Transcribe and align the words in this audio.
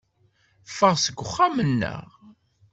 Ffeɣ 0.69 0.93
seg 0.99 1.17
uxxam-nneɣ. 1.23 2.01